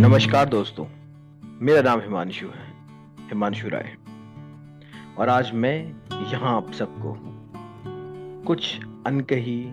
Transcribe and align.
नमस्कार 0.00 0.48
दोस्तों, 0.48 0.86
मेरा 1.60 1.82
नाम 1.82 2.00
हिमांशु 2.00 2.46
है, 2.46 2.72
हिमांशु 3.28 3.68
राय। 3.68 3.96
और 5.18 5.28
आज 5.28 5.52
मैं 5.52 5.76
यहाँ 6.32 6.56
आप 6.56 6.72
सबको 6.72 7.16
कुछ 8.44 8.80
अनकही, 9.06 9.72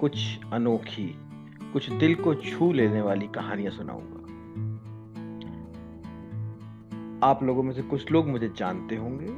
कुछ 0.00 0.38
अनोखी, 0.52 1.18
कुछ 1.72 1.90
दिल 1.90 2.14
को 2.14 2.34
छू 2.34 2.72
लेने 2.72 3.00
वाली 3.00 3.26
कहानियाँ 3.26 3.72
सुनाऊँगा। 3.72 4.20
आप 7.26 7.42
लोगों 7.42 7.62
में 7.62 7.72
से 7.72 7.82
कुछ 7.82 8.10
लोग 8.10 8.28
मुझे 8.28 8.48
जानते 8.48 8.96
होंगे, 8.96 9.36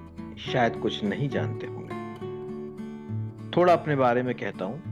शायद 0.53 0.77
कुछ 0.77 1.05
नहीं 1.05 1.29
जानते 1.29 1.67
होंगे। 1.67 1.95
थोड़ा 3.57 3.73
अपने 3.73 3.97
बारे 3.97 4.23
में 4.23 4.35
कहता 4.35 4.65
हूँ। 4.65 4.83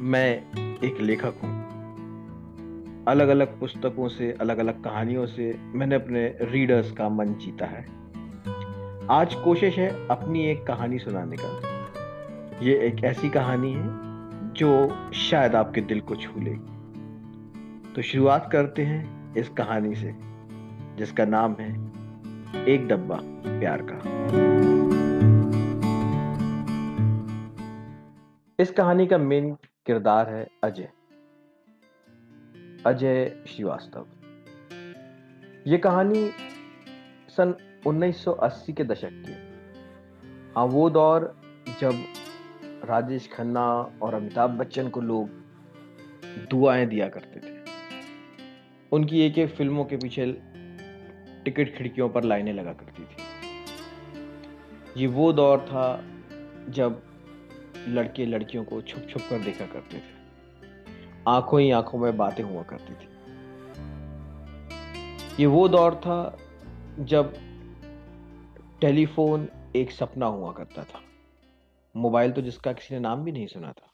मैं 0.00 0.34
एक 0.84 1.00
लेखक 1.00 1.34
हूँ। 1.44 1.57
अलग 3.08 3.28
अलग 3.28 3.60
पुस्तकों 3.60 4.08
से 4.08 4.32
अलग 4.32 4.58
अलग 4.58 4.84
कहानियों 4.84 5.26
से 5.26 5.58
मैंने 5.58 5.94
अपने 5.94 6.38
रीडर्स 6.42 6.92
का 6.92 7.08
मन 7.08 7.34
जीता 7.34 7.66
है। 7.66 7.86
आज 9.10 9.34
कोशिश 9.34 9.78
है 9.78 10.08
अपनी 10.08 10.44
एक 10.46 10.66
कहानी 10.66 10.98
सुनाने 10.98 11.36
का। 11.40 11.60
ये 12.62 12.78
एक 12.78 13.04
ऐसी 13.04 13.28
कहानी 13.28 13.72
है 13.72 13.86
जो 14.52 14.96
शायद 15.12 15.54
आपके 15.54 15.80
दिल 15.80 16.00
को 16.00 16.16
छू 16.16 16.40
लेगी। 16.40 17.92
तो 17.92 18.02
शुरुआत 18.02 18.48
करते 18.52 18.82
हैं 18.82 19.34
इस 19.34 19.48
कहानी 19.48 19.94
से, 19.94 20.14
जिसका 20.96 21.24
नाम 21.24 21.56
है 21.60 21.70
एक 22.64 22.86
डब्बा 22.88 23.20
प्यार 23.46 23.82
का। 23.82 23.98
इस 28.58 28.70
कहानी 28.70 29.06
का 29.06 29.18
मेन 29.18 29.54
किरदार 29.86 30.28
है 30.28 30.48
अजय। 30.64 30.88
अजय 32.86 33.44
श्रीवास्तव। 33.46 34.06
ये 35.66 35.78
कहानी 35.78 36.30
सन 37.28 37.54
1980 37.86 38.72
के 38.72 38.84
दशक 38.84 39.10
की 39.12 39.32
हाँ। 40.56 40.64
वो 40.66 40.90
दौर 40.90 41.40
जब 41.80 42.04
राजेश 42.84 43.28
खन्ना 43.32 43.92
और 44.02 44.14
अमिताभ 44.14 44.50
बच्चन 44.50 44.88
को 44.88 45.00
लोग 45.00 45.28
दुआएँ 46.50 46.86
दिया 46.86 47.08
करते 47.08 47.40
थे। 47.40 47.64
उनकी 48.92 49.20
एक 49.20 49.38
एक 49.38 49.54
फ़िल्मों 49.54 49.84
के 49.84 49.96
पीछे 49.96 50.32
टिकट 51.44 51.76
खिड़कियों 51.76 52.08
पर 52.08 52.24
लाइनें 52.24 52.52
लगा 52.52 52.72
करती 52.72 53.02
थी। 53.02 53.16
ये 55.00 55.06
वो 55.06 55.32
दौर 55.32 55.60
था 55.60 56.04
जब 56.68 57.02
लड़के 57.88 58.26
लड़कियों 58.26 58.64
को 58.64 58.82
छुप 58.82 59.06
छुप 59.10 59.22
कर 59.30 59.38
देखा 59.38 59.66
करते 59.66 59.96
थे। 59.98 60.17
आँखों 61.28 61.60
ही 61.60 61.70
आँखों 61.70 61.98
में 61.98 62.16
बातें 62.16 62.44
हुआ 62.44 62.62
करती 62.62 62.94
थी। 62.94 63.08
ये 65.40 65.46
वो 65.46 65.68
दौर 65.68 65.94
था 65.94 66.38
जब 66.98 67.34
टेलीफोन 68.80 69.48
एक 69.76 69.90
सपना 69.90 70.26
हुआ 70.26 70.52
करता 70.52 70.84
था। 70.84 71.00
मोबाइल 71.94 72.32
तो 72.32 72.42
जिसका 72.42 72.72
किसी 72.72 72.94
ने 72.94 73.00
नाम 73.00 73.24
भी 73.24 73.32
नहीं 73.32 73.46
सुना 73.46 73.72
था। 73.72 73.90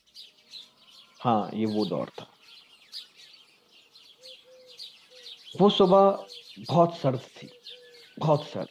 हाँ 1.20 1.50
ये 1.54 1.66
वो 1.66 1.84
दौर 1.86 2.08
था। 2.08 2.26
वो 5.60 5.70
सुबह 5.70 6.26
बहुत 6.68 6.96
सर्द 6.96 7.20
थी, 7.36 7.50
बहुत 8.18 8.44
सर्द। 8.44 8.68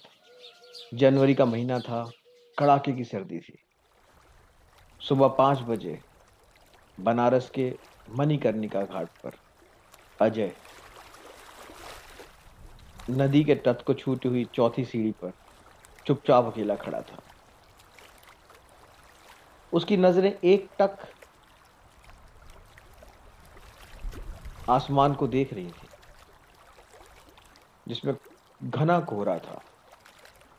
जनवरी 0.97 1.33
का 1.35 1.45
महीना 1.45 1.79
था, 1.79 2.11
कड़ाके 2.57 2.91
की 2.91 3.03
सर्दी 3.03 3.39
थी। 3.39 3.57
सुबह 5.01 5.27
पाँच 5.27 5.59
बजे 5.59 5.99
बनारस 6.99 7.49
के 7.49 7.69
मणिकर्णिका 8.09 8.81
घाट 8.81 9.07
पर। 9.23 9.31
अजय। 10.21 10.51
नदी 13.09 13.43
के 13.43 13.55
तट 13.55 13.81
को 13.81 13.93
छूटी 13.93 14.29
हुई 14.29 14.45
चौथी 14.45 14.85
सीढ़ी 14.85 15.11
पर 15.11 15.31
चुपचाप 16.05 16.45
अकेला 16.45 16.75
खड़ा 16.75 17.01
था। 17.01 17.17
उसकी 19.73 19.97
नज़रें 19.97 20.31
एक 20.43 20.69
टक 20.79 20.97
आसमान 24.69 25.13
को 25.13 25.27
देख 25.27 25.53
रही 25.53 25.67
थी, 25.67 25.87
जिसमें 27.87 28.15
घना 28.63 28.99
कोहरा 28.99 29.37
था, 29.39 29.61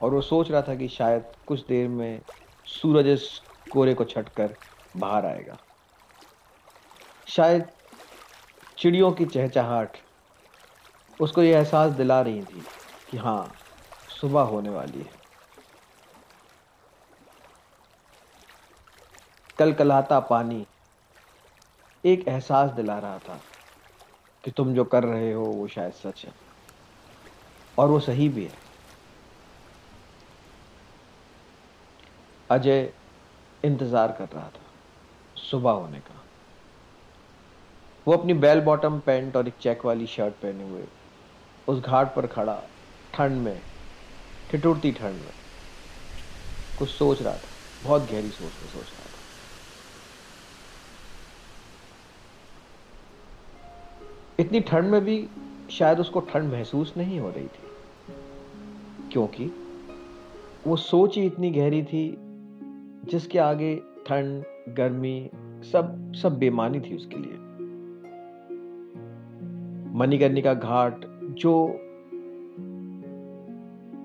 और 0.01 0.15
वो 0.15 0.21
सोच 0.21 0.51
रहा 0.51 0.63
था 0.63 0.75
कि 0.75 0.89
शायद 0.89 1.33
कुछ 1.47 1.67
देर 1.67 1.89
में 1.89 2.21
सूरज 2.67 3.07
इस 3.07 3.43
कोहरे 3.73 3.95
को 3.95 4.05
छटकर 4.05 4.55
बाहर 4.97 5.27
आएगा। 5.27 5.57
शायद 7.27 7.69
चिड़ियों 8.79 9.13
की 9.13 9.25
चहचहाट, 9.27 9.97
उसको 11.21 11.43
ये 11.43 11.55
एहसास 11.55 11.93
दिला 11.93 12.21
रही 12.23 12.45
थी 12.45 12.67
कि 13.09 13.17
हाँ 13.17 13.61
सुबह 14.11 14.43
होने 14.45 14.71
वाली 14.71 15.03
है। 15.03 15.23
कल 19.59 19.73
कलाता 19.73 20.19
पानी 20.31 20.65
एक 22.05 22.25
एहसास 22.29 22.71
दिला 22.71 22.99
रहा 22.99 23.19
था 23.19 23.37
कि 24.45 24.51
तुम 24.51 24.73
जो 24.75 24.85
कर 24.87 25.05
रहे 25.05 25.33
हो, 25.33 25.45
वो 25.45 25.67
शायद 25.69 25.93
सच 25.95 26.25
है, 26.27 26.35
और 27.79 27.91
वो 27.91 27.99
सही 28.01 28.29
भी 28.29 28.45
है। 28.45 28.59
अजय 32.51 32.93
इंतज़ार 33.65 34.13
कर 34.13 34.29
रहा 34.29 34.49
था, 34.51 34.73
सुबह 35.37 35.73
होने 35.73 36.01
का। 36.01 36.24
वो 38.07 38.13
अपनी 38.13 38.35
बेल 38.35 38.61
बॉटम 38.61 38.99
पैंट 39.01 39.37
और 39.37 39.49
एक 39.49 39.55
चेक 39.61 39.85
वाली 39.85 40.07
शर्ट 40.07 40.35
पहने 40.35 40.65
हुए, 40.65 40.87
उस 41.69 41.81
घाट 41.81 42.15
पर 42.17 42.27
खड़ा, 42.27 42.57
ठंड 43.15 43.41
में, 43.43 43.61
ठिठुरती 44.51 44.91
ठंड 44.93 45.21
में। 45.21 45.33
कुछ 46.79 46.91
सोच 46.91 47.23
रहा 47.23 47.37
था, 47.37 47.51
बहुत 47.83 48.11
गहरी 48.11 48.31
सोच 48.31 48.59
में 48.63 48.69
सोच 48.69 48.93
रहा 48.93 49.07
था। 49.07 49.23
इतनी 54.41 54.61
ठंड 54.61 54.91
में 54.91 55.05
भी 55.05 55.17
शायद 55.71 56.01
उसको 56.01 56.21
ठंड 56.21 56.53
महसूस 56.53 56.93
नहीं 56.97 57.21
हो 57.21 57.31
रही 57.31 57.47
थी, 57.47 57.69
क्योंकि 59.13 59.47
वो 60.67 60.77
सोच 60.77 61.17
ही 61.17 61.25
इतनी 61.27 61.51
गहरी 61.51 61.83
थी, 61.83 62.05
जिसके 63.11 63.39
आगे 63.39 63.75
ठंड, 64.07 64.45
गर्मी, 64.69 65.31
सब 65.73 66.13
सब 66.23 66.39
बेमानी 66.39 66.81
थी 66.81 66.95
उसके 66.97 67.17
लिए। 67.17 67.54
मणिकर्णिका 69.95 70.55
घाट, 70.55 70.95
जो 71.21 71.69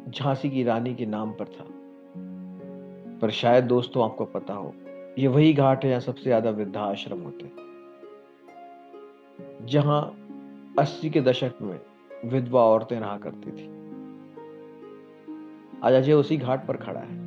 झांसी 0.09 0.49
की 0.49 0.63
रानी 0.63 0.95
के 0.95 1.05
नाम 1.05 1.31
पर 1.31 1.45
था। 1.45 1.65
पर 3.21 3.29
शायद 3.29 3.63
दोस्तों 3.63 4.03
आपको 4.03 4.25
पता 4.25 4.53
हो, 4.53 4.75
ये 5.19 5.27
वही 5.27 5.53
घाट 5.53 5.83
है 5.83 5.89
जहाँ 5.89 6.01
सबसे 6.01 6.23
ज़्यादा 6.23 6.49
वृद्धाश्रम 6.49 7.21
होते 7.21 7.45
हैं। 7.45 7.67
जहाँ 9.65 10.01
अस्सी 10.79 11.09
के 11.09 11.21
दशक 11.21 11.51
में 11.61 11.79
विधवा 12.25 12.63
औरतें 12.63 12.99
रहा 12.99 13.17
करती 13.17 13.51
थी। 13.51 13.67
आज 15.83 15.93
अजय 15.93 16.13
उसी 16.13 16.37
घाट 16.37 16.67
पर 16.67 16.77
खड़ा 16.77 16.99
है। 16.99 17.17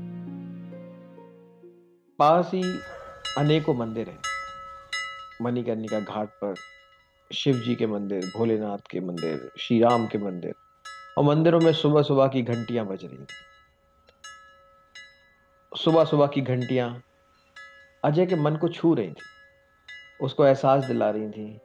पास 2.18 2.50
ही 2.54 2.62
अनेकों 3.38 3.74
मंदिर 3.74 4.08
हैं। 4.08 4.18
मणिकर्णिका 5.42 6.00
घाट 6.00 6.28
पर 6.28 6.54
शिव 7.32 7.54
जी 7.54 7.74
के 7.74 7.86
मंदिर, 7.86 8.24
भोलेनाथ 8.36 8.78
के 8.90 9.00
मंदिर 9.00 9.50
श्री 9.58 9.80
राम 9.80 10.06
के 10.06 10.18
मंदिर, 10.18 10.54
और 11.18 11.24
मंदिरों 11.24 11.60
में 11.60 11.72
सुबह 11.72 12.02
सुबह 12.02 12.26
की 12.26 12.42
घंटियाँ 12.42 12.86
बज 12.86 13.04
रही 13.04 13.16
थी। 13.16 13.26
सुबह 15.76 16.04
सुबह 16.04 16.26
की 16.26 16.40
घंटियाँ, 16.40 17.02
अजय 18.04 18.26
के 18.26 18.36
मन 18.36 18.56
को 18.56 18.68
छू 18.68 18.94
रही 18.94 19.10
थी। 19.10 20.24
उसको 20.24 20.46
एहसास 20.46 20.84
दिला 20.84 21.10
रही 21.10 21.30
थी 21.30 21.60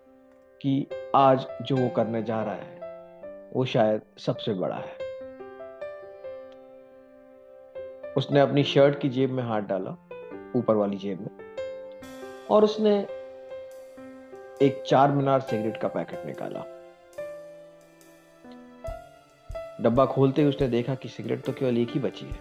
कि 0.61 0.87
आज 1.15 1.47
जो 1.61 1.75
वो 1.75 1.89
करने 1.89 2.23
जा 2.23 2.43
रहा 2.43 2.53
है, 2.53 2.79
वो 3.53 3.65
शायद 3.65 4.01
सबसे 4.17 4.53
बड़ा 4.53 4.75
है। 4.75 4.97
उसने 8.17 8.39
अपनी 8.39 8.63
शर्ट 8.63 8.99
की 8.99 9.09
जेब 9.09 9.31
में 9.31 9.43
हाथ 9.43 9.61
डाला, 9.61 9.91
ऊपर 10.55 10.75
वाली 10.75 10.97
जेब 10.97 11.21
में, 11.21 11.55
और 12.49 12.63
उसने 12.63 13.16
एक 14.61 14.83
चार 14.87 15.11
मीनार 15.11 15.39
सिगरेट 15.39 15.77
का 15.77 15.87
पैकेट 15.87 16.25
निकाला। 16.25 16.59
डब्बा 19.81 20.05
खोलते 20.05 20.41
ही 20.41 20.47
उसने 20.47 20.67
देखा 20.67 20.95
कि 20.95 21.09
सिगरेट 21.09 21.41
तो 21.41 21.53
केवल 21.53 21.77
एक 21.77 21.89
ही 21.89 21.99
बची 21.99 22.25
है। 22.25 22.39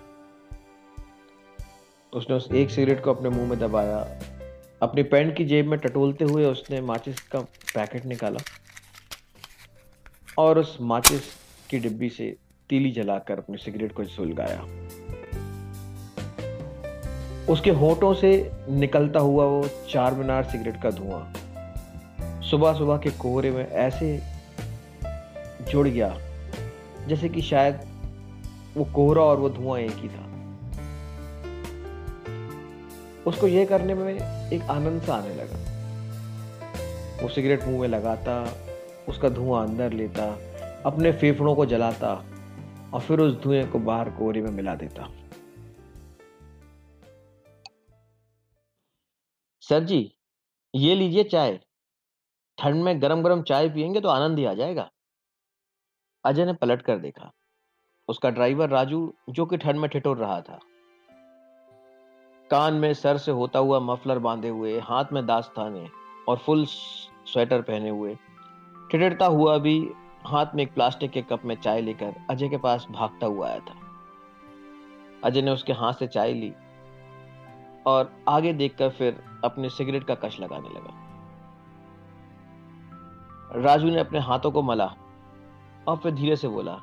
उसने 2.13 2.37
उस 2.37 2.49
एक 2.53 2.71
सिगरेट 2.71 3.05
को 3.05 3.15
अपने 3.15 3.29
मुँह 3.29 3.49
में 3.49 3.59
दबाया। 3.59 3.99
अपनी 4.83 5.03
पैंट 5.03 5.37
की 5.37 5.45
जेब 5.45 5.67
में 5.67 5.79
टटोलते 5.79 6.25
हुए 6.25 6.45
उसने 6.45 6.81
माचिस 6.81 7.21
का 7.21 7.41
पैकेट 7.75 8.07
निकाला 8.07 8.41
और 10.39 10.59
उस 10.59 10.79
माचिस 10.81 11.33
की 11.71 11.79
डिब्बी 11.79 12.09
से 12.09 12.37
तीली 12.71 12.91
जलाकर 12.91 13.39
अपनी 13.39 13.57
सिगरेट 13.57 13.93
को 13.93 14.05
सुलगाया। 14.05 14.61
उसके 17.53 17.71
होठों 17.71 18.15
से 18.15 18.53
निकलता 18.71 19.21
हुआ 19.21 19.45
वो 19.45 19.69
चार 19.91 20.15
मीनार 20.15 20.45
सिगरेट 20.45 20.83
का 20.83 20.91
धुआँ 20.91 21.33
सुबह 22.51 22.73
सुबह 22.73 22.97
के 22.97 23.11
कोहरे 23.11 23.51
में 23.51 23.69
ऐसे 23.69 24.23
जुड़ 25.71 25.89
गया, 25.89 26.09
जैसे 27.09 27.29
कि 27.29 27.43
शायद 27.43 27.81
वो 28.77 28.85
कोहरा 28.85 29.23
और 29.23 29.37
वो 29.37 29.49
धुआँ 29.51 29.79
एक 29.81 29.97
ही 29.97 30.09
था। 30.09 30.25
उसको 33.27 33.47
यह 33.47 33.67
करने 33.67 33.95
में 33.95 34.15
एक 34.15 34.63
आनंद 34.63 35.03
सा 35.03 35.15
आने 35.15 35.35
लगा। 35.35 35.59
वो 37.23 37.29
सिगरेट 37.29 37.65
मुँह 37.65 37.81
में 37.81 37.89
लगाता, 37.89 38.55
उसका 39.09 39.29
धुआँ 39.29 39.67
अंदर 39.69 39.93
लेता, 39.93 40.39
अपने 40.87 41.13
फेफड़ों 41.13 41.55
को 41.55 41.67
जलाता 41.67 42.15
और 42.95 43.01
फिर 43.01 43.21
उस 43.21 43.43
धुएँ 43.43 43.67
को 43.67 43.79
बाहर 43.79 44.11
कोहरे 44.11 44.43
में 44.43 44.51
मिला 44.51 44.75
देता। 44.75 45.11
सर 49.61 49.85
जी, 49.85 50.13
ये 50.75 50.95
लीजिए 50.95 51.25
चाय। 51.25 51.61
ठंड 52.59 52.85
में 52.85 53.03
गरम 53.03 53.23
गरम 53.23 53.43
चाय 53.43 53.69
पियेंगे 53.69 54.01
तो 54.01 54.09
आनंद 54.09 54.39
ही 54.39 54.45
आ 54.45 54.55
जाएगा। 54.55 54.91
अजय 56.25 56.45
ने 56.45 56.53
पलट 56.53 56.83
कर 56.83 56.99
देखा। 56.99 57.33
उसका 58.09 58.31
ड्राइवर 58.31 58.69
राजू, 58.69 59.15
जो 59.31 59.47
कि 59.47 59.57
ठंड 59.57 59.77
में 59.77 59.91
ठिठुर 59.91 60.17
रहा 60.17 60.41
था। 60.41 60.59
कान 62.51 62.75
में 62.75 62.95
सर 62.95 63.19
से 63.19 63.31
होता 63.31 63.59
हुआ 63.59 63.81
मफलर 63.81 64.19
बांधे 64.19 64.49
हुए, 64.49 64.81
हाथ 64.81 65.05
में 65.13 65.27
दास्ताने 65.27 65.89
और 66.29 66.37
फुल 66.37 66.67
स्वेटर 66.67 67.63
पहने 67.63 67.89
हुए, 67.89 68.15
ठिठरता 68.91 69.27
हुआ 69.27 69.59
भी 69.59 69.91
हाथ 70.27 70.47
में 70.55 70.63
एक 70.63 70.75
प्लास्टिक 70.75 71.11
के 71.11 71.23
कप 71.23 71.45
में 71.45 71.55
चाय 71.55 71.81
लेकर 71.81 72.15
अजय 72.31 72.49
के 72.49 72.57
पास 72.57 72.87
भागता 72.91 73.27
हुआ 73.27 73.49
आया 73.49 73.59
था। 73.59 73.75
अजय 75.25 75.43
ने 75.43 75.51
उसके 75.51 75.73
हाथ 75.73 75.93
से 75.93 76.07
चाय 76.07 76.33
ली 76.33 76.53
और 77.87 78.25
आगे 78.29 78.53
देखकर 78.53 78.91
फिर 78.91 79.23
अपने 79.45 79.69
सिगरेट 79.69 80.05
का 80.05 80.15
कश 80.15 80.41
लगाने 80.41 80.69
लगा। 80.69 81.06
राजू 83.57 83.89
ने 83.89 83.99
अपने 83.99 84.19
हाथों 84.19 84.51
को 84.51 84.63
मला 84.63 84.87
और 85.89 85.97
फिर 85.97 86.13
धीरे 86.13 86.37
से 86.37 86.49
बोला, 86.49 86.75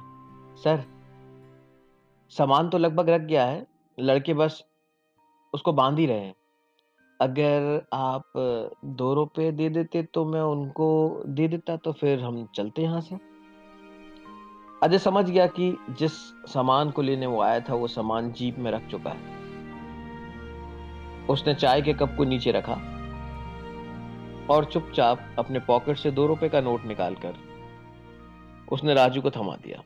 सर, 0.64 0.84
सामान 2.32 2.70
तो 2.70 2.78
लगभग 2.78 3.10
रख 3.10 3.22
गया 3.22 3.46
है, 3.46 3.66
लड़के 4.00 4.34
बस 4.34 4.64
उसको 5.54 5.74
बाँध 5.74 6.00
ही 6.00 6.06
रहे 6.06 6.20
हैं। 6.20 6.34
अगर 7.20 7.86
आप 7.94 8.24
दो 8.86 9.14
रुपये 9.14 9.52
दे 9.52 9.70
देते 9.70 10.04
तो 10.04 10.26
मैं 10.26 10.42
उनको 10.42 11.24
दे 11.28 11.48
देता 11.48 11.76
तो 11.76 11.92
फिर 11.92 12.20
हम 12.20 12.48
चलते 12.56 12.82
यहाँ 12.82 13.02
से। 13.02 13.16
अजय 14.84 14.98
समझ 14.98 15.30
गया 15.30 15.46
कि 15.48 15.78
जिस 15.90 16.12
सामान 16.54 16.90
को 16.92 17.02
लेने 17.02 17.26
वो 17.26 17.42
आया 17.42 17.60
था, 17.60 17.74
वो 17.74 17.88
सामान 17.88 18.32
जीप 18.32 18.58
में 18.60 18.72
रख 18.72 18.88
चुका 18.88 19.10
है। 19.10 19.42
उसने 21.30 21.54
चाय 21.56 21.82
के 21.82 21.94
कप 21.94 22.16
को 22.18 22.24
नीचे 22.24 22.52
रखा 22.52 22.74
और 24.52 24.66
चुपचाप 24.66 25.36
अपने 25.40 25.60
पॉकेट 25.60 25.98
से 25.98 26.12
दो 26.12 26.26
रुपए 26.28 26.50
का 26.50 26.62
नोट 26.62 26.84
निकालकर 26.84 27.36
उसने 28.72 28.94
राजू 28.94 29.22
को 29.22 29.32
थमा 29.32 29.56
दिया। 29.56 29.82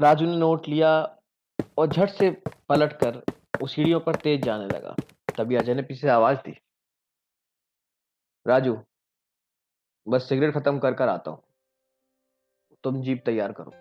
राजू 0.00 0.26
ने 0.26 0.36
नोट 0.36 0.68
लिया 0.68 0.90
और 1.78 1.86
झट 1.86 2.08
से 2.08 2.30
पलटकर 2.68 3.22
उस 3.62 3.74
सीढ़ियों 3.74 4.00
पर 4.00 4.14
तेज 4.14 4.42
जाने 4.44 4.66
लगा। 4.66 4.94
तभी 5.36 5.56
अजय 5.56 5.74
ने 5.74 5.82
पीछे 5.82 6.08
आवाज़ 6.08 6.38
दी, 6.38 6.56
राजू, 8.46 8.76
बस 10.06 10.28
सिगरेट 10.28 10.54
खत्म 10.54 10.78
कर 10.78 10.94
कर 10.94 11.08
आता 11.08 11.30
हूँ। 11.30 11.42
तुम 12.84 13.00
जीप 13.02 13.22
तैयार 13.26 13.52
करो। 13.52 13.72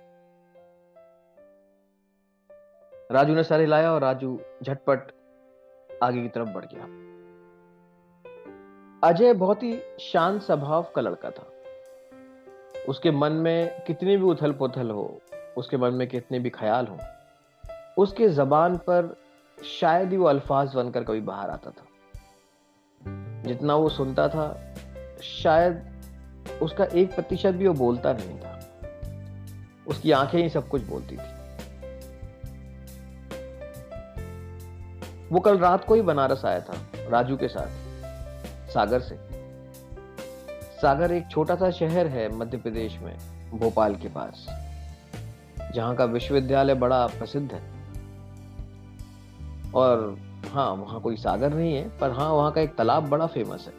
राजू 3.12 3.36
ने 3.36 3.44
सर 3.44 3.60
हिलाया 3.60 3.92
और 3.92 4.02
राजू 4.02 4.40
झटपट 4.64 5.12
आगे 6.04 6.22
की 6.22 6.28
तरफ़ 6.28 6.50
बढ़ 6.50 6.66
गया। 6.66 6.84
अजय 9.10 9.34
बहुत 9.34 9.64
ही 9.64 9.80
शांत 10.00 10.42
स्वभाव 10.42 10.86
का 10.96 11.02
लड़का 11.02 11.30
था। 11.30 11.50
उसके 12.90 13.12
मन 13.12 13.32
में 13.32 13.84
कितनी 13.84 14.18
भी 14.18 14.24
उथल 14.24 14.52
पुथल 14.52 14.90
हो, 14.90 15.22
उसके 15.58 15.78
मन 15.78 15.94
में 15.94 16.08
कितने 16.08 16.40
भी 16.40 16.50
ख्याल 16.50 16.88
हो, 16.88 16.98
उसके 17.98 18.30
जबान 18.30 18.78
पर 18.78 19.18
शायद 19.80 20.12
ही 20.12 20.18
वो 20.18 20.26
अल्फाज 20.26 20.76
बनकर 20.76 21.04
कभी 21.04 21.22
बाहर 21.22 21.50
आता 21.50 21.70
था। 21.70 21.86
जितना 23.44 23.76
वो 23.76 23.90
सुनता 23.90 24.28
था, 24.30 24.76
शायद 25.22 25.94
उसका 26.62 26.86
एक 26.86 27.16
प्रतिशत 27.16 27.52
भी 27.52 27.68
वो 27.68 27.74
बोलता 27.74 28.14
नहीं 28.14 28.40
था। 28.40 28.60
उसकी 29.88 30.12
आँखें 30.12 30.40
ही 30.40 30.50
सब 30.50 30.68
कुछ 30.68 30.82
बोलती 30.82 31.18
थी। 31.18 31.33
वो 35.34 35.40
कल 35.40 35.58
रात 35.58 35.86
को 35.86 35.96
ही 35.96 36.02
बनारस 36.02 36.46
आया 36.46 36.60
था, 36.60 36.74
राजू 37.10 37.38
के 37.38 37.48
साथ, 37.48 37.68
सागर 38.70 39.00
से। 39.00 39.16
सागर 40.82 41.12
एक 41.12 41.28
छोटा 41.32 41.56
सा 41.56 41.70
शहर 41.72 42.08
है 42.08 42.28
मध्य 42.36 42.58
प्रदेश 42.58 42.98
में, 43.00 43.16
भोपाल 43.54 43.96
के 43.96 44.08
पास, 44.08 44.46
जहाँ 45.76 45.96
का 45.96 46.06
विश्वविद्यालय 46.06 46.74
बड़ा 46.74 47.06
प्रसिद्ध 47.08 47.52
है। 47.54 47.62
और 49.76 50.18
हाँ 50.52 50.70
वहाँ 50.72 51.02
कोई 51.02 51.16
सागर 51.16 51.54
नहीं 51.54 51.76
है, 51.76 52.00
पर 52.00 52.12
हाँ 52.12 52.30
वहाँ 52.30 52.52
का 52.52 52.62
एक 52.62 52.76
तालाब 52.76 53.10
बड़ा 53.10 53.28
फ़ेमस 53.28 53.68
है। 53.68 53.74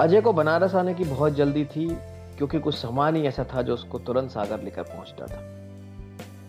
अजय 0.00 0.20
को 0.20 0.32
बनारस 0.32 0.74
आने 0.74 0.94
की 0.94 1.04
बहुत 1.04 1.32
जल्दी 1.32 1.64
थी, 1.64 1.88
क्योंकि 2.36 2.58
कुछ 2.58 2.74
सामान 2.74 3.16
ही 3.16 3.26
ऐसा 3.26 3.44
था 3.44 3.62
जो 3.62 3.74
उसको 3.74 3.98
तुरंत 3.98 4.30
सागर 4.30 4.62
लेकर 4.62 4.82
पहुँचता 4.82 5.26
था। 5.26 5.40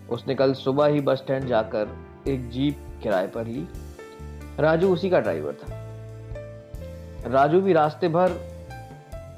उसने 0.09 0.35
कल 0.35 0.53
सुबह 0.53 0.85
ही 0.85 1.01
बस 1.01 1.17
स्टैंड 1.17 1.45
जाकर 1.45 2.06
एक 2.27 2.49
जीप 2.49 2.99
किराए 3.03 3.27
पर 3.27 3.45
ली 3.45 3.67
राजू 4.59 4.93
उसी 4.93 5.09
का 5.09 5.19
ड्राइवर 5.19 5.53
था। 5.53 5.87
राजू 7.29 7.61
भी 7.61 7.73
रास्ते 7.73 8.07
भर 8.09 8.31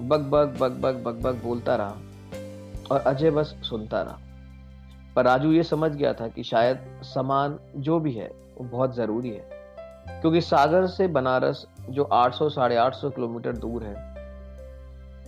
bug 0.01 0.19
bug 0.19 0.57
bug 0.59 0.71
bug 0.71 1.03
bug 1.03 1.21
bug 1.21 1.43
बोलता 1.43 1.75
रहा 1.75 1.97
और 2.91 2.99
अजय 2.99 3.31
बस 3.31 3.57
सुनता 3.63 4.01
रहा। 4.01 4.19
पर 5.15 5.25
राजू 5.25 5.51
ये 5.51 5.63
समझ 5.63 5.91
गया 5.91 6.13
था 6.13 6.27
कि 6.27 6.43
शायद 6.43 7.01
सामान 7.03 7.59
जो 7.75 7.99
भी 7.99 8.13
है, 8.13 8.27
वो 8.27 8.63
बहुत 8.63 8.95
ज़रूरी 8.95 9.29
है। 9.29 9.49
क्योंकि 10.21 10.41
सागर 10.41 10.87
से 10.87 11.07
बनारस, 11.07 11.65
जो 11.89 12.03
800 12.03 12.49
साढ़े 12.49 12.75
आठ 12.75 12.95
किलोमीटर 12.95 13.51
दूर 13.51 13.83
है, 13.83 14.09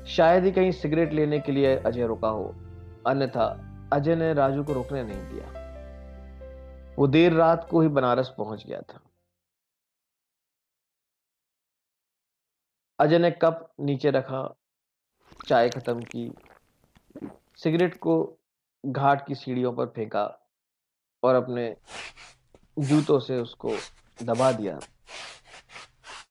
शायद 0.06 0.44
ही 0.44 0.52
कहीं 0.52 0.72
सिगरेट 0.72 1.14
लेने 1.14 1.40
के 1.40 1.52
लिए 1.52 1.76
अजय 1.76 2.08
रुका 2.08 2.28
हो। 2.28 2.56
अन्यथा 3.08 3.62
अजय 3.94 4.16
ने 4.16 4.34
राजू 4.34 4.64
को 4.64 4.74
रुकने 4.74 5.04
नहीं 5.04 5.18
दिया। 5.18 5.61
वो 7.02 7.08
देर 7.08 7.34
रात 7.34 7.68
को 7.72 7.82
ही 7.82 7.88
बनारस 7.88 8.34
पहुँच 8.38 8.66
गया 8.68 8.82
था। 8.82 9.00
अजय 13.00 13.20
ने 13.20 13.32
कप 13.32 13.74
नीचे 13.80 14.12
रखा, 14.12 14.56
चाय 15.48 15.70
खत्म 15.70 16.02
की, 16.02 16.32
सिगरेट 17.58 17.98
को 18.00 18.38
घाट 18.86 19.26
की 19.28 19.36
सीढ़ियों 19.36 19.74
पर 19.74 19.86
फेंका 19.86 20.24
और 21.24 21.36
अपने 21.36 21.76
जूतों 22.80 23.20
से 23.20 23.40
उसको 23.40 23.76
दबा 24.24 24.52
दिया 24.52 24.80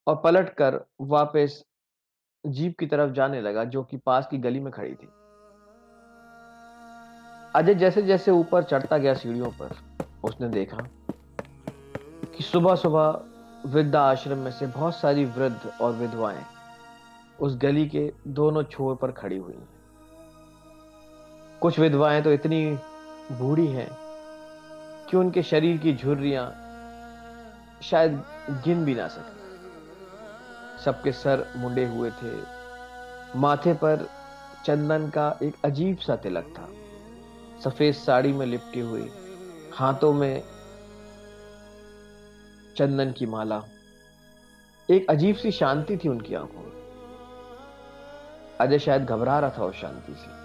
और 0.07 0.21
पलटकर 0.23 0.85
वापस 1.01 1.63
जीप 2.45 2.79
की 2.79 2.87
तरफ़ 2.87 3.11
जाने 3.11 3.41
लगा, 3.41 3.63
जो 3.63 3.83
कि 3.83 3.97
पास 3.97 4.27
की 4.31 4.37
गली 4.37 4.59
में 4.59 4.73
खड़ी 4.73 4.95
थी। 4.95 5.07
अजय 7.55 7.75
जैसे 7.75 8.01
जैसे 8.01 8.31
ऊपर 8.31 8.63
चढ़ता 8.63 8.97
गया 8.97 9.13
सीढ़ियों 9.13 9.51
पर 9.51 9.91
उसने 10.23 10.47
देखा 10.49 10.77
कि 12.35 12.43
सुबह 12.43 12.75
सुबह 12.75 13.21
वृद्धा 13.65 14.01
आश्रम 14.01 14.37
में 14.37 14.51
से 14.51 14.67
बहुत 14.67 14.95
सारी 14.95 15.25
वृद्ध 15.25 15.71
और 15.81 15.93
विधवाएँ 15.93 16.43
उस 17.39 17.57
गली 17.57 17.87
के 17.89 18.11
दोनों 18.27 18.63
छोर 18.63 18.95
पर 18.95 19.11
खड़ी 19.11 19.37
हुई 19.37 19.57
कुछ 21.61 21.79
विधवाएँ 21.79 22.21
तो 22.21 22.31
इतनी 22.31 22.65
बूढ़ी 23.31 23.67
हैं 23.67 23.89
कि 25.09 25.17
उनके 25.17 25.43
शरीर 25.43 25.77
की 25.77 25.93
झुर्रियाँ 25.93 26.45
शायद 27.83 28.23
गिन 28.65 28.85
भी 28.85 28.95
ना 28.95 29.07
सके। 29.07 30.83
सबके 30.83 31.11
सर 31.11 31.45
मुंडे 31.57 31.85
हुए 31.85 32.11
थे। 32.11 32.31
माथे 33.39 33.73
पर 33.73 34.07
चंदन 34.65 35.09
का 35.09 35.39
एक 35.43 35.55
अजीब 35.65 35.97
सा 35.97 36.15
तिलक 36.15 36.53
था। 36.57 36.67
सफ़ेद 37.61 37.93
साड़ी 37.93 38.33
में 38.33 38.45
लिपटी 38.45 38.79
हुई 38.79 39.09
हाथों 39.73 40.13
में 40.13 40.43
चंदन 42.77 43.11
की 43.11 43.25
माला। 43.25 43.63
एक 44.89 45.09
अजीब 45.09 45.35
सी 45.35 45.51
शांति 45.51 45.97
थी 45.97 46.09
उनकी 46.09 46.35
आँखों 46.35 46.59
में। 46.59 46.81
अजय 48.61 48.79
शायद 48.79 49.05
घबरा 49.05 49.39
रहा 49.39 49.49
था 49.49 49.65
उस 49.65 49.75
शांति 49.75 50.13
से। 50.13 50.41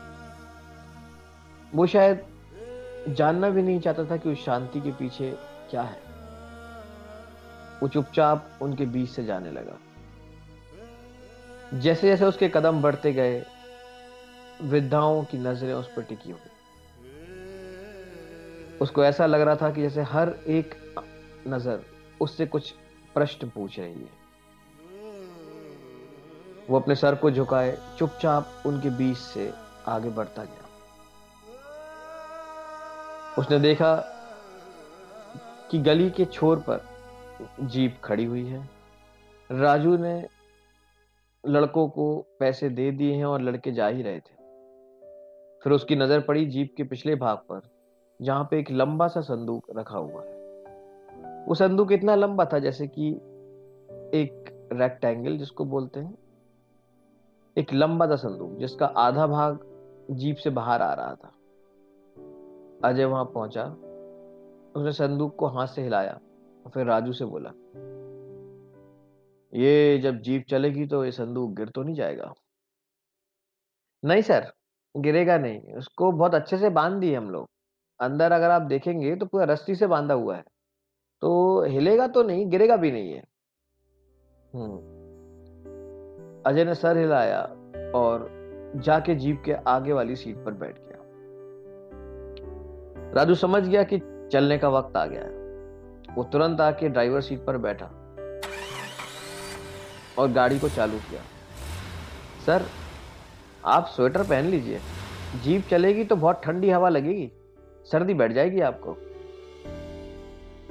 वो 1.76 1.86
शायद 1.86 2.26
जानना 3.08 3.50
भी 3.50 3.62
नहीं 3.62 3.80
चाहता 3.80 4.04
था 4.04 4.16
कि 4.16 4.32
उस 4.32 4.44
शांति 4.44 4.80
के 4.80 4.92
पीछे 4.92 5.38
क्या 5.70 5.82
है। 5.82 6.00
वो 7.82 7.88
चुपचाप 7.88 8.50
उनके 8.62 8.86
बीच 8.86 9.10
से 9.10 9.24
जाने 9.24 9.50
लगा। 9.50 9.78
जैसे 11.78 12.06
जैसे 12.06 12.24
उसके 12.24 12.48
कदम 12.48 12.82
बढ़ते 12.82 13.12
गए, 13.12 13.46
वृद्धाओं 14.62 15.24
की 15.24 15.38
नज़रें 15.38 15.74
उस 15.74 15.88
पर 15.96 16.02
टिकी 16.02 16.30
हुई। 16.30 16.55
उसको 18.80 19.04
ऐसा 19.04 19.26
लग 19.26 19.40
रहा 19.40 19.56
था 19.56 19.70
कि 19.70 19.82
जैसे 19.82 20.02
हर 20.02 20.34
एक 20.48 20.74
नज़र 21.48 21.84
उससे 22.20 22.46
कुछ 22.46 22.70
प्रश्न 23.14 23.48
पूछ 23.48 23.78
रही 23.78 23.92
है। 23.92 24.24
वो 26.70 26.80
अपने 26.80 26.94
सर 26.94 27.14
को 27.14 27.30
झुकाए, 27.30 27.78
चुपचाप 27.98 28.62
उनके 28.66 28.90
बीच 28.90 29.16
से 29.16 29.52
आगे 29.86 30.10
बढ़ता 30.10 30.44
गया। 30.44 30.64
उसने 33.38 33.58
देखा 33.58 33.94
कि 35.70 35.78
गली 35.78 36.10
के 36.10 36.24
छोर 36.24 36.58
पर 36.58 36.88
जीप 37.60 38.00
खड़ी 38.04 38.24
हुई 38.24 38.44
है। 38.46 38.68
राजू 39.50 39.96
ने 39.96 40.28
लड़कों 41.44 41.88
को 41.88 42.26
पैसे 42.40 42.68
दे 42.68 42.90
दिए 42.90 43.14
हैं 43.14 43.24
और 43.24 43.42
लड़के 43.42 43.72
जा 43.72 43.86
ही 43.88 44.02
रहे 44.02 44.18
थे। 44.18 44.34
फिर 45.64 45.72
उसकी 45.72 45.96
नज़र 45.96 46.20
पड़ी 46.20 46.46
जीप 46.46 46.74
के 46.76 46.84
पिछले 46.84 47.14
भाग 47.14 47.36
पर। 47.36 47.75
जहाँ 48.20 48.48
पे 48.50 48.58
एक 48.58 48.70
लंबा 48.70 49.08
सा 49.08 49.20
संदूक 49.20 49.66
रखा 49.76 49.98
हुआ 49.98 50.22
है। 50.22 50.34
वो 51.46 51.54
संदूक 51.54 51.92
इतना 51.92 52.14
लंबा 52.14 52.44
था 52.44 52.58
जैसे 52.58 52.86
कि 52.88 53.08
एक 54.14 54.68
रेक्टेंगल 54.72 55.36
जिसको 55.38 55.64
बोलते 55.64 56.00
हैं। 56.00 56.18
एक 57.56 57.72
लंबा 57.72 58.06
सा 58.06 58.16
संदूक 58.16 58.58
जिसका 58.58 58.86
आधा 58.86 59.26
भाग 59.26 59.58
जीप 60.10 60.36
से 60.36 60.50
बाहर 60.50 60.82
आ 60.82 60.92
रहा 60.94 61.14
था। 61.14 61.32
अजय 62.88 63.04
वहाँ 63.04 63.24
पहुँचा, 63.24 63.64
उसने 64.76 64.92
संदूक 64.92 65.36
को 65.36 65.46
हाथ 65.46 65.66
से 65.66 65.82
हिलाया 65.82 66.12
और 66.64 66.70
फिर 66.70 66.86
राजू 66.86 67.12
से 67.12 67.24
बोला, 67.24 67.50
ये 69.52 69.98
जब 69.98 70.20
जीप 70.20 70.44
चलेगी 70.48 70.86
तो 70.86 71.04
ये 71.04 71.10
संदूक 71.12 71.50
गिर 71.50 71.68
तो 71.68 71.82
नहीं 71.82 71.94
जाएगा? 71.94 72.32
नहीं 74.02 74.22
सर, 74.22 74.52
गिरेगा 74.94 75.38
नहीं। 75.38 75.74
उसको 75.74 76.12
बहुत 76.12 76.34
अच्छे 76.34 76.58
से 76.58 76.70
बाँध 76.70 77.00
दिए 77.00 77.16
हम 77.16 77.30
लोग। 77.30 77.48
अंदर 78.00 78.32
अगर 78.32 78.50
आप 78.50 78.62
देखेंगे 78.62 79.14
तो 79.16 79.26
पूरा 79.26 79.44
रस्सी 79.44 79.74
से 79.74 79.86
बांधा 79.86 80.14
हुआ 80.14 80.36
है। 80.36 80.44
तो 81.22 81.62
हिलेगा 81.64 82.06
तो 82.06 82.22
नहीं, 82.22 82.50
गिरेगा 82.50 82.76
भी 82.76 82.90
नहीं 82.92 83.12
है 83.12 83.22
हम्म। 84.54 84.76
अजय 86.46 86.64
ने 86.64 86.74
सर 86.74 86.96
हिलाया 86.96 87.40
और 87.94 88.28
जाके 88.76 89.14
जीप 89.14 89.42
के 89.44 89.52
आगे 89.52 89.92
वाली 89.92 90.16
सीट 90.16 90.44
पर 90.44 90.52
बैठ 90.52 90.78
गया। 90.78 90.98
राजू 93.14 93.34
समझ 93.34 93.62
गया 93.68 93.82
कि 93.82 93.98
चलने 94.32 94.58
का 94.58 94.68
वक्त 94.68 94.96
आ 94.96 95.06
गया 95.06 95.22
है। 95.22 96.14
वो 96.14 96.24
तुरंत 96.24 96.60
आके 96.60 96.88
ड्राइवर 96.88 97.20
सीट 97.20 97.44
पर 97.44 97.58
बैठा 97.58 97.86
और 100.18 100.32
गाड़ी 100.32 100.58
को 100.58 100.68
चालू 100.68 100.98
किया। 100.98 101.20
सर, 102.46 102.62
आप 103.64 103.86
स्वेटर 103.86 104.22
पहन 104.22 104.44
लीजिए। 104.44 104.80
जीप 105.44 105.66
चलेगी 105.70 106.04
तो 106.04 106.16
बहुत 106.16 106.40
ठंडी 106.44 106.70
हवा 106.70 106.88
लगेगी। 106.88 107.32
सर्दी 107.92 108.14
बैठ 108.14 108.32
जाएगी 108.32 108.60
आपको? 108.60 108.96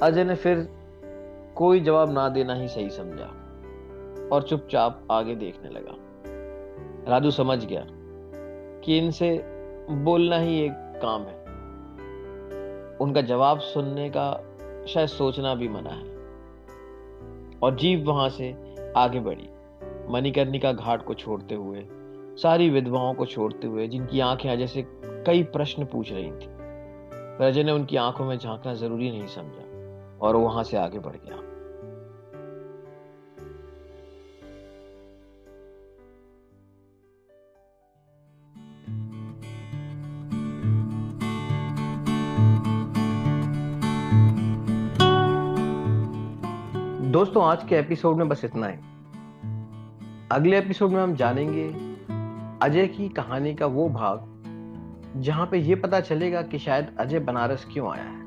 अजय 0.03 0.23
ने 0.23 0.35
फिर 0.35 0.69
कोई 1.55 1.79
जवाब 1.79 2.11
ना 2.11 2.29
देना 2.29 2.53
ही 2.53 2.67
सही 2.67 2.89
समझा 2.89 3.25
और 4.31 4.43
चुपचाप 4.49 5.07
आगे 5.11 5.35
देखने 5.35 5.69
लगा। 5.69 5.95
राजू 7.11 7.31
समझ 7.31 7.65
गया 7.65 7.85
कि 8.81 8.97
इनसे 8.97 9.43
बोलना 9.89 10.37
ही 10.37 10.61
एक 10.65 10.71
काम 10.75 11.21
है। 11.21 11.45
उनका 12.97 13.21
जवाब 13.21 13.59
सुनने 13.59 14.09
का 14.09 14.43
शायद 14.87 15.09
सोचना 15.09 15.55
भी 15.55 15.67
मना 15.67 15.89
है। 15.89 16.15
और 17.59 17.75
जीव 17.75 18.07
वहाँ 18.07 18.29
से 18.29 18.75
आगे 18.97 19.19
बढ़ी। 19.19 19.49
मणिकर्णिका 20.09 20.71
घाट 20.71 21.05
को 21.05 21.13
छोड़ते 21.13 21.55
हुए, 21.55 21.87
सारी 22.37 22.69
विधवाओं 22.69 23.13
को 23.13 23.25
छोड़ते 23.25 23.67
हुए, 23.67 23.87
जिनकी 23.87 24.19
आँखें 24.19 24.49
अजय 24.49 24.67
से 24.67 24.85
कई 25.05 25.43
प्रश्न 25.43 25.85
पूछ 25.85 26.13
रही 26.13 26.31
थी। 26.31 26.54
पर 27.39 27.45
अजय 27.45 27.63
ने 27.63 27.71
उनकी 27.71 27.95
आँखों 27.97 28.25
में 28.25 28.37
झांकना 28.37 28.73
ज़रूरी 28.73 29.11
नहीं 29.11 29.27
समझा, 29.27 29.63
और 30.21 30.35
वहाँ 30.35 30.63
से 30.63 30.77
आगे 30.77 30.99
बढ़ 30.99 31.15
गया। 31.15 31.41
दोस्तों, 47.11 47.43
आज 47.43 47.63
के 47.63 47.75
एपिसोड 47.75 48.17
में 48.17 48.29
बस 48.29 48.45
इतना 48.45 48.67
ही। 48.67 48.77
अगले 50.31 50.57
एपिसोड 50.57 50.91
में 50.91 51.01
हम 51.03 51.15
जानेंगे 51.15 51.67
अजय 52.61 52.87
की 52.87 53.09
कहानी 53.09 53.53
का 53.55 53.65
वो 53.65 53.89
भाग 53.89 54.34
जहाँ 55.15 55.47
पे 55.47 55.57
ये 55.57 55.75
पता 55.75 55.99
चलेगा 55.99 56.41
कि 56.41 56.59
शायद 56.59 56.87
अजय 56.99 57.19
बनारस 57.19 57.67
क्यों 57.73 57.91
आया 57.91 58.03
है। 58.03 58.25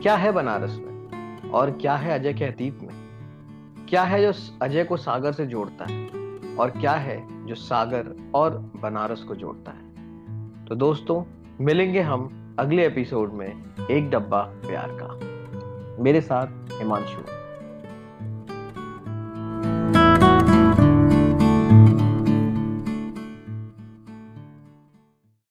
क्या 0.00 0.16
है 0.16 0.32
बनारस 0.32 0.78
में? 0.78 1.50
और 1.50 1.70
क्या 1.70 1.96
है 1.96 2.18
अजय 2.18 2.32
के 2.32 2.44
अतीत 2.44 2.78
में? 2.82 2.88
क्या 3.88 4.02
है 4.02 4.32
जो 4.32 4.56
अजय 4.62 4.84
को 4.84 4.96
सागर 4.96 5.32
से 5.32 5.46
जोड़ता 5.46 5.84
है? 5.84 6.08
और 6.56 6.70
क्या 6.70 6.92
है 6.92 7.46
जो 7.46 7.54
सागर 7.54 8.30
और 8.34 8.72
बनारस 8.82 9.22
को 9.22 9.34
जोड़ता 9.34 9.70
है? 9.70 9.90
तो 10.64 10.74
दोस्तों, 10.74 11.24
मिलेंगे 11.64 12.00
हम 12.00 12.56
अगले 12.58 12.86
एपिसोड 12.86 13.32
में 13.32 13.64
एक 13.90 14.10
डब्बा 14.10 14.40
प्यार 14.40 14.88
का। 15.02 15.20
मेरे 16.02 16.20
साथ 16.20 16.46
हिमांशु। 16.72 17.39